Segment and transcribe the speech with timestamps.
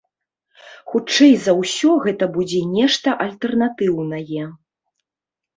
[0.93, 4.43] Хутчэй за ўсё, гэта будзе нешта альтэрнатыўнае.